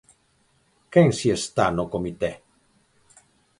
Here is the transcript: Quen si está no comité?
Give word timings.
Quen 0.91 1.09
si 1.19 1.27
está 1.39 1.65
no 1.77 1.85
comité? 1.93 2.31